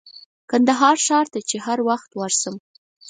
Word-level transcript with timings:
کندهار 0.49 0.97
ښار 1.05 1.25
ته 1.33 1.39
چې 1.49 1.57
هر 1.65 1.79
وخت 1.89 2.09
ورشم. 2.15 2.55